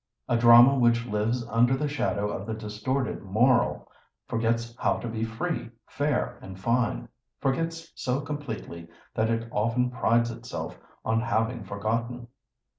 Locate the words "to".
4.97-5.07